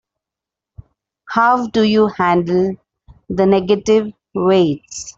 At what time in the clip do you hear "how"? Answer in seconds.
1.27-1.67